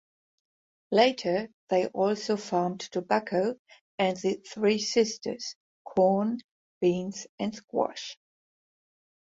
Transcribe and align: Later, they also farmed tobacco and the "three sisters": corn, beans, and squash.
Later, 0.89 1.47
they 1.69 1.85
also 1.89 2.35
farmed 2.35 2.79
tobacco 2.79 3.53
and 3.99 4.17
the 4.17 4.41
"three 4.51 4.79
sisters": 4.79 5.55
corn, 5.85 6.39
beans, 6.79 7.27
and 7.37 7.53
squash. 7.53 8.17